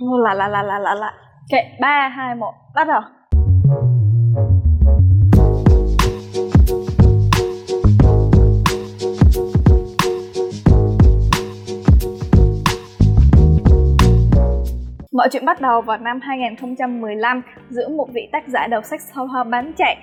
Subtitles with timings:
[0.00, 1.12] là là là là là là.
[1.52, 3.00] Ok ba, hai, một, bắt đầu.
[15.12, 19.26] Mọi chuyện bắt đầu vào năm 2015 giữa một vị tác giả đầu sách sau
[19.26, 19.96] hoa bán chạy,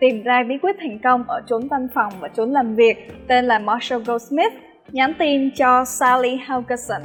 [0.00, 3.44] tìm ra bí quyết thành công ở chốn văn phòng và chốn làm việc, tên
[3.44, 4.52] là Marshall Goldsmith,
[4.92, 7.00] nhắn tin cho Sally Hawkinson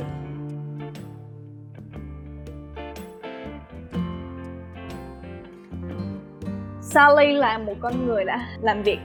[6.91, 8.99] Sally là một con người đã làm việc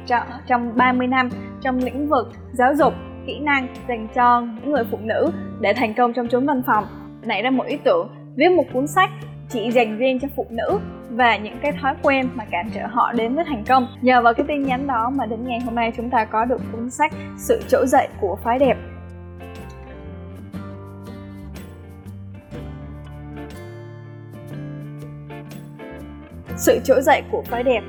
[0.47, 1.29] trong 30 năm
[1.61, 2.95] trong lĩnh vực giáo dục,
[3.27, 6.85] kỹ năng dành cho những người phụ nữ để thành công trong chốn văn phòng.
[7.23, 9.11] Nảy ra một ý tưởng viết một cuốn sách
[9.49, 10.79] chỉ dành riêng cho phụ nữ
[11.11, 13.87] và những cái thói quen mà cản trở họ đến với thành công.
[14.01, 16.61] Nhờ vào cái tin nhắn đó mà đến ngày hôm nay chúng ta có được
[16.73, 18.77] cuốn sách Sự trỗi dậy của phái đẹp.
[26.65, 27.83] Sự trỗi dậy của phái đẹp.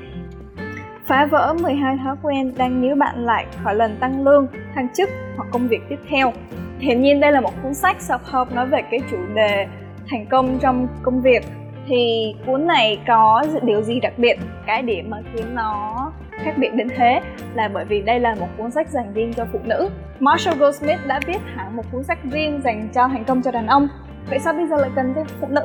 [1.06, 5.08] Phá vỡ 12 thói quen đang níu bạn lại khỏi lần tăng lương, thăng chức
[5.36, 6.32] hoặc công việc tiếp theo.
[6.78, 9.66] Hiển nhiên đây là một cuốn sách self-help nói về cái chủ đề
[10.10, 11.44] thành công trong công việc.
[11.86, 14.36] Thì cuốn này có điều gì đặc biệt?
[14.66, 17.20] Cái điểm mà khiến nó khác biệt đến thế
[17.54, 19.88] là bởi vì đây là một cuốn sách dành riêng cho phụ nữ.
[20.20, 23.66] Marshall Goldsmith đã viết hẳn một cuốn sách riêng dành cho thành công cho đàn
[23.66, 23.88] ông.
[24.30, 25.64] Vậy sao bây giờ lại cần cho phụ nữ?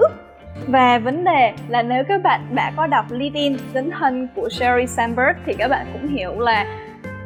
[0.68, 4.88] Và vấn đề là nếu các bạn đã có đọc LinkedIn dấn thân của Sherry
[4.88, 6.66] Sandberg thì các bạn cũng hiểu là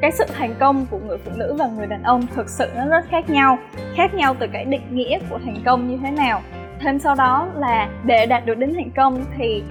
[0.01, 2.85] cái sự thành công của người phụ nữ và người đàn ông thực sự nó
[2.85, 3.57] rất khác nhau
[3.95, 6.41] khác nhau từ cái định nghĩa của thành công như thế nào.
[6.79, 9.63] Thêm sau đó là để đạt được đến thành công thì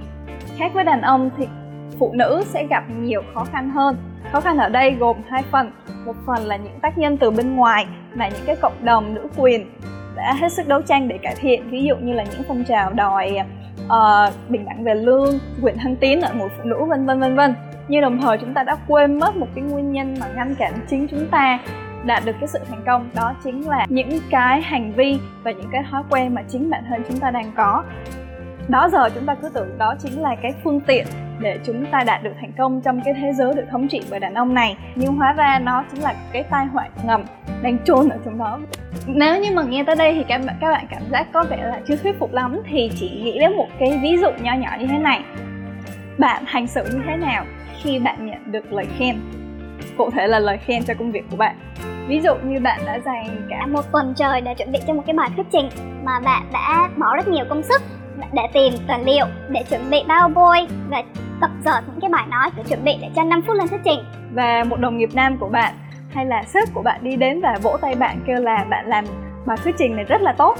[0.56, 1.46] khác với đàn ông thì
[1.98, 3.96] phụ nữ sẽ gặp nhiều khó khăn hơn.
[4.32, 5.70] Khó khăn ở đây gồm hai phần.
[6.06, 9.28] Một phần là những tác nhân từ bên ngoài mà những cái cộng đồng nữ
[9.36, 9.66] quyền
[10.16, 11.70] đã hết sức đấu tranh để cải thiện.
[11.70, 13.36] Ví dụ như là những phong trào đòi
[13.86, 17.36] uh, bình đẳng về lương quyền thăng tiến ở người phụ nữ vân vân vân
[17.36, 17.54] vân.
[17.88, 20.72] Nhưng đồng thời chúng ta đã quên mất một cái nguyên nhân mà ngăn cản
[20.88, 21.58] chính chúng ta
[22.04, 23.10] đạt được cái sự thành công.
[23.14, 26.84] Đó chính là những cái hành vi và những cái thói quen mà chính bản
[26.88, 27.84] thân chúng ta đang có.
[28.68, 31.06] Đó giờ chúng ta cứ tưởng đó chính là cái phương tiện
[31.38, 34.20] để chúng ta đạt được thành công trong cái thế giới được thống trị bởi
[34.20, 34.76] đàn ông này.
[34.94, 37.24] Nhưng hóa ra nó chính là cái tai họa ngầm
[37.62, 38.58] đang chôn ở trong đó.
[39.06, 41.56] Nếu như mà nghe tới đây thì các bạn các bạn cảm giác có vẻ
[41.56, 44.70] là chưa thuyết phục lắm, thì chỉ nghĩ đến một cái ví dụ nho nhỏ
[44.80, 45.20] như thế này.
[46.18, 47.44] Bạn hành xử như thế nào
[47.82, 49.20] khi bạn nhận được lời khen?
[49.98, 51.56] Cụ thể là lời khen cho công việc của bạn.
[52.08, 55.02] Ví dụ như bạn đã dành cả một tuần trời để chuẩn bị cho một
[55.06, 55.68] cái bài thuyết trình
[56.04, 57.82] mà bạn đã bỏ rất nhiều công sức
[58.32, 60.58] để tìm tài liệu, để chuẩn bị bao bôi
[60.90, 61.02] và
[61.44, 63.80] tập dượt những cái bài nói để chuẩn bị để cho 5 phút lên thuyết
[63.84, 64.04] trình.
[64.34, 65.74] Và một đồng nghiệp nam của bạn
[66.14, 69.04] hay là sếp của bạn đi đến và vỗ tay bạn kêu là bạn làm
[69.46, 70.56] bài thuyết trình này rất là tốt.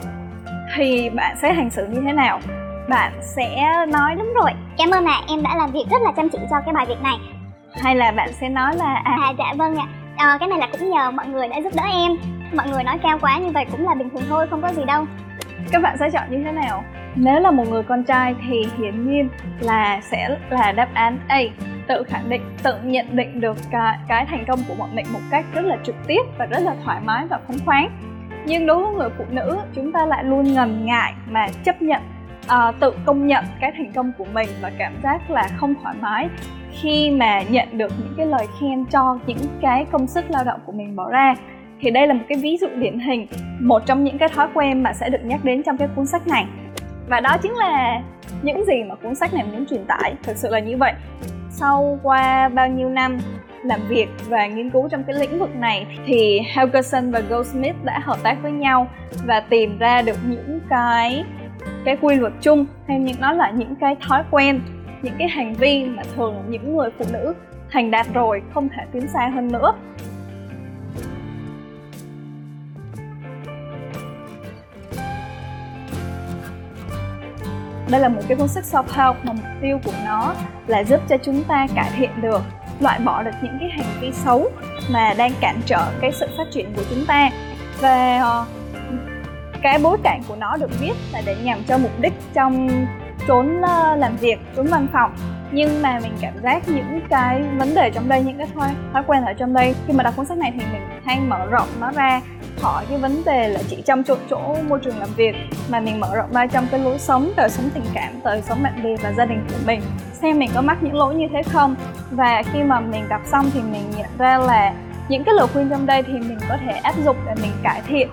[0.77, 2.41] Thì bạn sẽ hành xử như thế nào?
[2.89, 4.50] Bạn sẽ nói đúng rồi.
[4.78, 6.87] Cảm ơn ạ à, em đã làm việc rất là chăm chỉ cho cái bài
[6.89, 7.17] việc này.
[7.83, 9.87] Hay là bạn sẽ nói là à, à dạ vâng ạ.
[10.17, 12.12] À, cái này là cũng nhờ mọi người đã giúp đỡ em.
[12.56, 14.84] Mọi người nói cao quá như vậy cũng là bình thường thôi không có gì
[14.84, 15.05] đâu.
[15.73, 16.84] Các bạn sẽ chọn như thế nào
[17.16, 19.28] nếu là một người con trai thì hiển nhiên
[19.60, 21.41] là sẽ là đáp án A.
[21.88, 25.20] Tự khẳng định tự nhận định được cái, cái thành công của bọn mình một
[25.30, 27.91] cách rất là trực tiếp và rất là thoải mái và phóng khoáng.
[28.47, 32.02] Nhưng đối với người phụ nữ chúng ta lại luôn ngần ngại mà chấp nhận
[32.47, 35.94] uh, tự công nhận cái thành công của mình và cảm giác là không thoải
[36.00, 36.28] mái
[36.81, 40.60] khi mà nhận được những cái lời khen cho những cái công sức lao động
[40.66, 41.34] của mình bỏ ra.
[41.81, 43.26] Thì đây là một cái ví dụ điển hình
[43.60, 46.26] một trong những cái thói quen mà sẽ được nhắc đến trong cái cuốn sách
[46.26, 46.46] này
[47.09, 48.03] và đó chính là
[48.42, 50.15] những gì mà cuốn sách này muốn truyền tải.
[50.22, 50.92] Thực sự là như vậy.
[51.50, 53.19] Sau qua bao nhiêu năm
[53.65, 57.98] làm việc và nghiên cứu trong cái lĩnh vực này, thì Helgerson và Goldsmith đã
[58.04, 58.88] hợp tác với nhau
[59.26, 61.25] và tìm ra được những cái
[61.84, 64.60] cái quy luật chung, hay những, nó là những cái thói quen,
[65.03, 67.34] những cái hành vi mà thường những người phụ nữ
[67.70, 69.75] thành đạt rồi không thể tiến xa hơn nữa.
[77.94, 80.35] Đây là một cái cuốn sách self help mà mục tiêu của nó
[80.67, 82.43] là giúp cho chúng ta cải thiện được,
[82.81, 84.50] loại bỏ được những cái hành vi xấu
[84.91, 87.31] mà đang cản trở cái sự phát triển của chúng ta.
[87.81, 88.46] Và ờ,
[89.62, 92.87] cái bối cảnh của nó được viết là để nhằm cho mục đích trong
[93.26, 95.14] trốn ờ, làm việc, trốn văn phòng.
[95.52, 99.02] Nhưng mà mình cảm giác những cái vấn đề trong đây, những cái thói thói
[99.06, 101.69] quen ở trong đây, khi mà đọc cuốn sách này thì mình hay mở rộng
[101.81, 102.20] nó ra
[102.64, 105.34] khỏi cái vấn đề là chỉ trong chỗ chỗ môi trường làm việc,
[105.69, 108.62] mà mình mở rộng ra trong cái lối sống, đời sống tình cảm, đời sống
[108.62, 109.81] bạn bè và gia đình của mình.
[110.12, 111.75] Xem mình có mắc những lỗi như thế không?
[112.11, 114.75] Và khi mà mình đọc xong thì mình nhận ra là
[115.08, 117.82] những cái lời khuyên trong đây thì mình có thể áp dụng để mình cải
[117.88, 118.08] thiện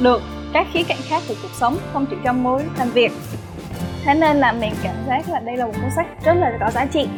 [0.00, 3.12] được các khía cạnh khác của cuộc sống, không chỉ trong mối làm việc.
[4.04, 6.70] Thế nên là mình cảm giác là đây là một cuốn sách rất là có
[6.70, 7.08] giá trị.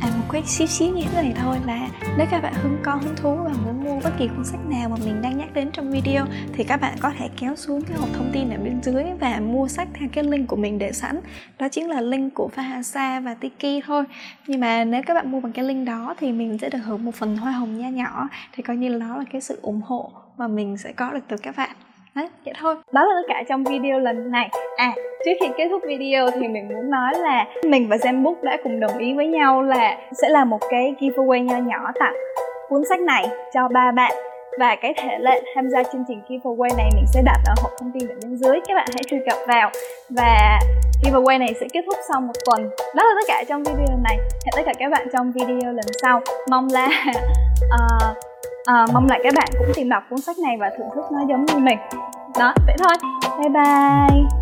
[0.00, 3.02] À một cái xíu xíu như thế này thôi là nếu các bạn hứng con
[3.02, 5.70] hứng thú và muốn mua bất kỳ cuốn sách nào mà mình đang nhắc đến
[5.72, 8.82] trong video thì các bạn có thể kéo xuống cái hộp thông tin ở bên
[8.82, 11.20] dưới và mua sách theo cái link của mình để sẵn.
[11.58, 14.04] Đó chính là link của Fahasa và Tiki thôi.
[14.46, 17.04] Nhưng mà nếu các bạn mua bằng cái link đó thì mình sẽ được hưởng
[17.04, 18.28] một phần hoa hồng nho nhỏ.
[18.52, 21.36] Thì coi như đó là cái sự ủng hộ mà mình sẽ có được từ
[21.36, 21.70] các bạn.
[22.14, 22.74] Đấy, vậy thôi.
[22.92, 24.50] Đó là tất cả trong video lần này.
[24.76, 24.92] À
[25.24, 28.80] trước khi kết thúc video thì mình muốn nói là mình và Zenbook đã cùng
[28.80, 32.14] đồng ý với nhau là sẽ là một cái giveaway nho nhỏ tặng
[32.72, 34.12] cuốn sách này cho ba bạn.
[34.58, 37.72] Và cái thể lệ tham gia chương trình giveaway này mình sẽ đặt ở hộp
[37.80, 38.60] thông tin ở bên dưới.
[38.68, 39.70] Các bạn hãy truy cập vào.
[40.10, 40.58] Và
[41.02, 42.70] giveaway này sẽ kết thúc sau một tuần.
[42.94, 44.16] Đó là tất cả trong video này.
[44.18, 46.20] Hẹn tất cả các bạn trong video lần sau.
[46.50, 46.88] Mong là
[47.64, 48.16] uh,
[48.84, 51.20] uh, mong là các bạn cũng tìm đọc cuốn sách này và thưởng thức nó
[51.28, 51.78] giống như mình.
[52.38, 52.96] Đó vậy thôi.
[53.38, 54.41] Bye bye.